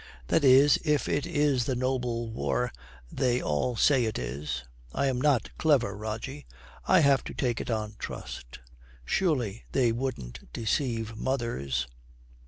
[0.29, 2.73] That is, if it is the noble war
[3.11, 4.63] they all say it is.
[4.95, 6.47] I'm not clever, Rogie,
[6.87, 8.61] I have to take it on trust.
[9.05, 11.87] Surely they wouldn't deceive mothers.